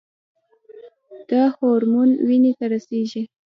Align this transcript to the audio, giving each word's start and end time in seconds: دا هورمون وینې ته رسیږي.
دا 1.29 1.43
هورمون 1.55 2.09
وینې 2.27 2.51
ته 2.57 2.65
رسیږي. 2.73 3.23